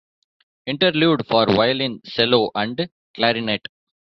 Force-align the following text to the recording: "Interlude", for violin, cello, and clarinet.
"Interlude", 0.65 1.23
for 1.27 1.45
violin, 1.45 2.01
cello, 2.03 2.49
and 2.55 2.89
clarinet. 3.13 3.61